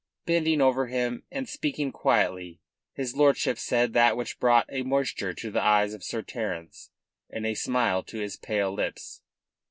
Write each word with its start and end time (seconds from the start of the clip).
Bending 0.25 0.61
over 0.61 0.87
him 0.87 1.21
and 1.29 1.47
speaking 1.47 1.91
quietly, 1.91 2.59
his 2.93 3.15
lordship 3.15 3.59
said 3.59 3.93
that 3.93 4.17
which 4.17 4.39
brought 4.39 4.65
a 4.69 4.81
moisture 4.81 5.31
to 5.35 5.51
the 5.51 5.61
eyes 5.61 5.93
of 5.93 6.03
Sir 6.03 6.23
Terence 6.23 6.89
and 7.29 7.45
a 7.45 7.53
smile 7.53 8.01
to 8.05 8.17
his 8.17 8.35
pale 8.35 8.73
lips. 8.73 9.21